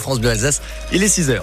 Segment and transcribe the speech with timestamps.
[0.00, 0.62] France Bleu Alsace.
[0.92, 1.40] Il est 6h.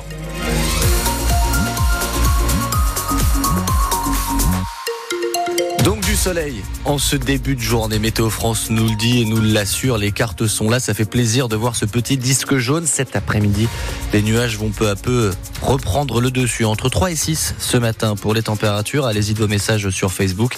[5.83, 7.99] Donc du soleil en ce début de journée.
[7.99, 9.97] Météo France nous le dit et nous l'assure.
[9.97, 10.79] Les cartes sont là.
[10.79, 13.67] Ça fait plaisir de voir ce petit disque jaune cet après-midi.
[14.13, 15.32] Les nuages vont peu à peu
[15.62, 16.64] reprendre le dessus.
[16.66, 19.06] Entre 3 et 6 ce matin pour les températures.
[19.06, 20.58] Allez-y de vos messages sur Facebook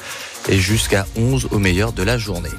[0.50, 2.50] et jusqu'à 11 au meilleur de la journée.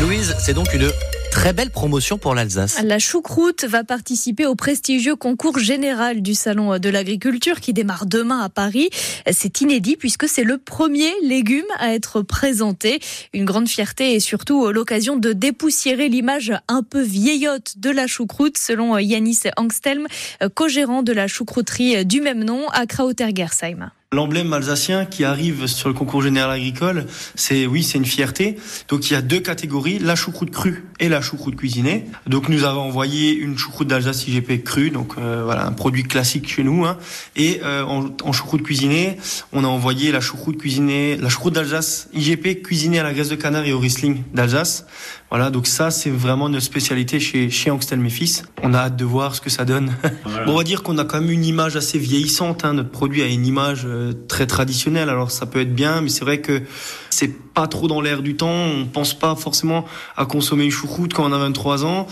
[0.00, 0.90] Louise, c'est donc une
[1.38, 2.82] Très belle promotion pour l'Alsace.
[2.82, 8.40] La choucroute va participer au prestigieux concours général du Salon de l'agriculture qui démarre demain
[8.40, 8.90] à Paris.
[9.30, 12.98] C'est inédit puisque c'est le premier légume à être présenté.
[13.32, 18.58] Une grande fierté et surtout l'occasion de dépoussiérer l'image un peu vieillotte de la choucroute
[18.58, 20.08] selon Yanis Angstelm,
[20.56, 23.92] co-gérant de la choucrouterie du même nom à Krauter-Gersheim.
[24.14, 27.04] L'emblème alsacien qui arrive sur le concours général agricole,
[27.34, 28.56] c'est oui, c'est une fierté.
[28.88, 32.06] Donc il y a deux catégories, la choucroute crue et la choucroute cuisinée.
[32.26, 36.48] Donc nous avons envoyé une choucroute d'Alsace IGP crue, donc euh, voilà un produit classique
[36.48, 36.86] chez nous.
[36.86, 36.96] Hein.
[37.36, 39.18] Et euh, en, en, choucroute cuisinée,
[39.52, 43.36] on a envoyé la choucroute cuisinée, la choucroute d'Alsace IGP cuisinée à la graisse de
[43.36, 44.86] canard et au Riesling d'Alsace.
[45.28, 48.44] Voilà, donc ça c'est vraiment notre spécialité chez chez Angstel mes fils.
[48.62, 49.92] On a hâte de voir ce que ça donne.
[50.24, 50.46] Voilà.
[50.46, 52.64] bon, on va dire qu'on a quand même une image assez vieillissante.
[52.64, 52.72] Hein.
[52.72, 53.86] Notre produit a une image
[54.28, 55.08] très traditionnelle.
[55.08, 56.62] Alors ça peut être bien, mais c'est vrai que
[57.10, 58.50] c'est pas trop dans l'air du temps.
[58.50, 59.84] On pense pas forcément
[60.16, 62.06] à consommer une choucroute quand on a 23 ans.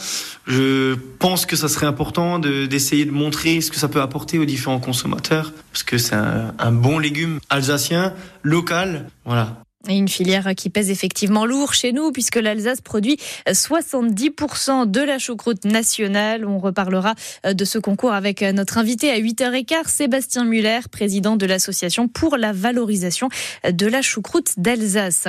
[0.46, 4.38] Je pense que ça serait important d'essayer de, de, montrer ce que ça peut apporter
[4.38, 9.08] aux différents consommateurs, parce que c'est un, un bon légume alsacien, local.
[9.24, 9.65] Voilà.
[9.88, 15.18] Et une filière qui pèse effectivement lourd chez nous puisque l'Alsace produit 70% de la
[15.18, 16.44] choucroute nationale.
[16.44, 22.08] On reparlera de ce concours avec notre invité à 8h15, Sébastien Muller, président de l'association
[22.08, 23.28] pour la valorisation
[23.70, 25.28] de la choucroute d'Alsace.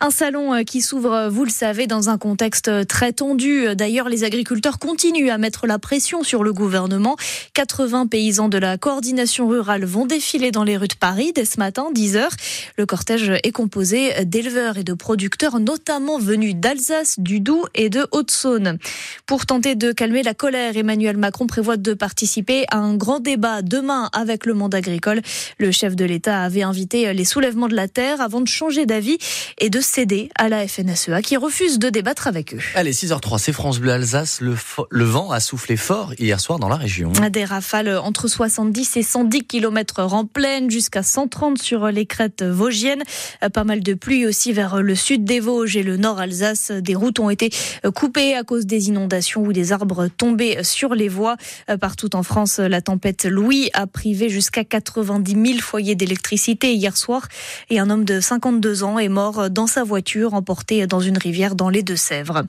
[0.00, 3.74] Un salon qui s'ouvre, vous le savez, dans un contexte très tendu.
[3.74, 7.16] D'ailleurs, les agriculteurs continuent à mettre la pression sur le gouvernement.
[7.54, 11.58] 80 paysans de la coordination rurale vont défiler dans les rues de Paris dès ce
[11.58, 12.28] matin, 10h.
[12.76, 13.93] Le cortège est composé
[14.24, 18.78] d'éleveurs et de producteurs, notamment venus d'Alsace, du Doubs et de Haute-Saône.
[19.26, 23.62] Pour tenter de calmer la colère, Emmanuel Macron prévoit de participer à un grand débat
[23.62, 25.22] demain avec le monde agricole.
[25.58, 29.18] Le chef de l'État avait invité les soulèvements de la terre avant de changer d'avis
[29.58, 32.60] et de céder à la FNSEA qui refuse de débattre avec eux.
[32.74, 34.40] Allez, 6h03, c'est France Bleu Alsace.
[34.40, 34.56] Le,
[34.90, 37.12] le vent a soufflé fort hier soir dans la région.
[37.32, 43.02] Des rafales entre 70 et 110 km en pleine, jusqu'à 130 sur les crêtes vosgiennes.
[43.52, 46.70] Pas mal de pluie aussi vers le sud des Vosges et le nord Alsace.
[46.70, 47.50] Des routes ont été
[47.94, 51.36] coupées à cause des inondations ou des arbres tombés sur les voies.
[51.80, 57.28] Partout en France, la tempête Louis a privé jusqu'à 90 000 foyers d'électricité hier soir
[57.70, 61.54] et un homme de 52 ans est mort dans sa voiture emporté dans une rivière
[61.54, 62.44] dans les Deux-Sèvres.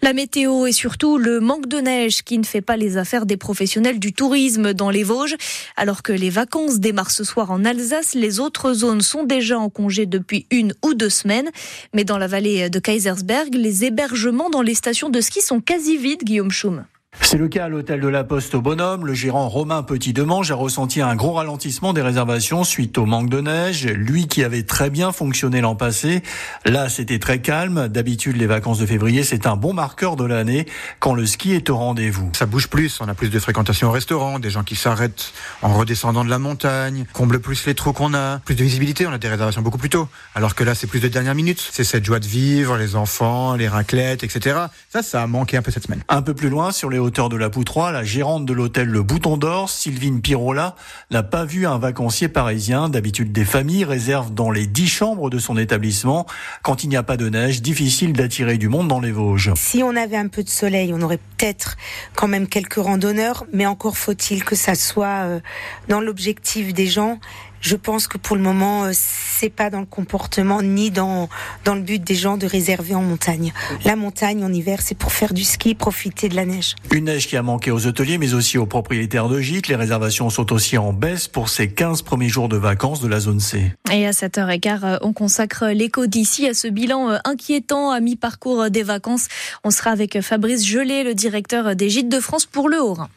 [0.00, 3.36] La météo et surtout le manque de neige qui ne fait pas les affaires des
[3.36, 5.36] professionnels du tourisme dans les Vosges.
[5.76, 9.70] Alors que les vacances démarrent ce soir en Alsace, les autres zones sont déjà en
[9.70, 11.50] congé depuis une ou deux semaines.
[11.92, 15.96] Mais dans la vallée de Kaisersberg, les hébergements dans les stations de ski sont quasi
[15.96, 16.84] vides, Guillaume Schum.
[17.32, 19.06] C'est le cas à l'hôtel de la Poste au Bonhomme.
[19.06, 23.40] Le gérant Romain Petit-Demange a ressenti un gros ralentissement des réservations suite au manque de
[23.40, 23.86] neige.
[23.86, 26.22] Lui qui avait très bien fonctionné l'an passé,
[26.66, 27.88] là c'était très calme.
[27.88, 30.66] D'habitude les vacances de février c'est un bon marqueur de l'année
[31.00, 32.30] quand le ski est au rendez-vous.
[32.34, 35.72] Ça bouge plus, on a plus de fréquentation au restaurant, des gens qui s'arrêtent en
[35.72, 39.16] redescendant de la montagne, comble plus les trous qu'on a, plus de visibilité, on a
[39.18, 40.06] des réservations beaucoup plus tôt.
[40.34, 41.66] Alors que là c'est plus de dernière minute.
[41.72, 44.56] C'est cette joie de vivre, les enfants, les raclettes, etc.
[44.90, 46.02] Ça, ça a manqué un peu cette semaine.
[46.10, 49.02] Un peu plus loin sur les hauteur de la Poutroie, la gérante de l'hôtel Le
[49.02, 50.76] Bouton d'Or, Sylvine Pirola,
[51.10, 52.88] n'a pas vu un vacancier parisien.
[52.88, 56.26] D'habitude, des familles réservent dans les dix chambres de son établissement.
[56.62, 59.52] Quand il n'y a pas de neige, difficile d'attirer du monde dans les Vosges.
[59.56, 61.76] Si on avait un peu de soleil, on aurait peut-être
[62.14, 65.40] quand même quelques randonneurs, mais encore faut-il que ça soit euh,
[65.88, 67.18] dans l'objectif des gens
[67.62, 71.28] je pense que pour le moment, c'est pas dans le comportement ni dans
[71.64, 73.52] dans le but des gens de réserver en montagne.
[73.84, 76.74] La montagne en hiver, c'est pour faire du ski, profiter de la neige.
[76.90, 79.68] Une neige qui a manqué aux hôteliers, mais aussi aux propriétaires de gîtes.
[79.68, 83.20] Les réservations sont aussi en baisse pour ces 15 premiers jours de vacances de la
[83.20, 83.72] zone C.
[83.92, 89.28] Et à 7h15, on consacre l'écho d'ici à ce bilan inquiétant à mi-parcours des vacances.
[89.62, 93.08] On sera avec Fabrice Gelé, le directeur des gîtes de France pour le Haut-Rhin.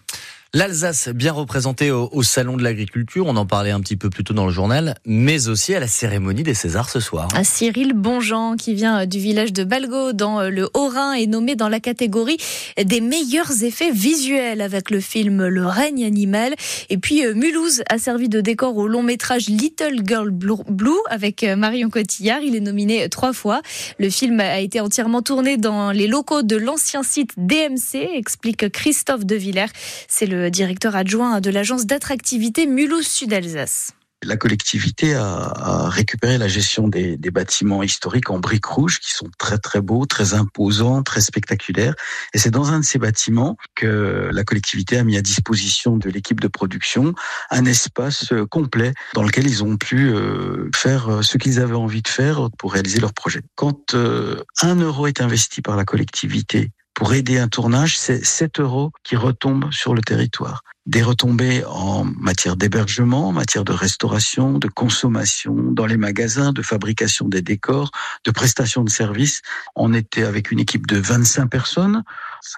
[0.56, 4.34] L'Alsace bien représentée au, Salon de l'Agriculture, on en parlait un petit peu plus tôt
[4.34, 7.28] dans le journal, mais aussi à la cérémonie des Césars ce soir.
[7.44, 11.58] Cyril Bonjean, qui vient euh, du village de Balgo dans euh, le Haut-Rhin, est nommé
[11.58, 12.38] dans la catégorie
[12.82, 16.56] des meilleurs effets visuels avec le film Le règne animal.
[16.90, 21.44] Et puis euh, Mulhouse a servi de décor au long métrage Little Girl Blue avec
[21.44, 22.40] Marion Cotillard.
[22.40, 23.62] Il est nominé trois fois.
[24.00, 29.26] Le film a été entièrement tourné dans les locaux de l'ancien site DMC, explique Christophe
[29.26, 29.74] De Villers.
[30.08, 33.92] C'est le directeur adjoint de l'agence d'attractivité Mulhouse Sud-Alsace
[34.26, 39.58] la collectivité a, récupéré la gestion des, bâtiments historiques en briques rouges qui sont très
[39.58, 41.96] très beaux, très imposants, très spectaculaires.
[42.34, 46.10] Et c'est dans un de ces bâtiments que la collectivité a mis à disposition de
[46.10, 47.14] l'équipe de production
[47.52, 52.02] un espace complet dans lequel ils ont pu euh, faire euh, ce qu'ils avaient envie
[52.02, 53.42] de faire pour réaliser leur projet.
[53.56, 58.62] Quand euh, un euro est investi par la collectivité pour aider un tournage, c'est 7
[58.62, 60.64] euros qui retombent sur le territoire.
[60.86, 66.62] Des retombées en matière d'hébergement, en matière de restauration, de consommation dans les magasins, de
[66.62, 67.92] fabrication des décors,
[68.24, 69.42] de prestation de services.
[69.76, 72.04] On était avec une équipe de 25 personnes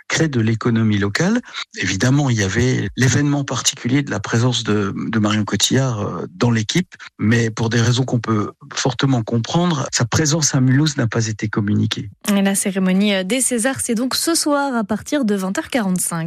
[0.08, 1.42] crée de l'économie locale.
[1.78, 6.94] Évidemment, il y avait l'événement particulier de la présence de, Marion Cotillard euh, dans l'équipe,
[7.18, 11.48] mais pour des raisons qu'on peut fortement comprendre, sa présence à Mulhouse n'a pas été
[11.48, 12.10] communiquée.
[12.30, 16.26] la cérémonie des Césars, c'est donc ce soir à partir de 20h45.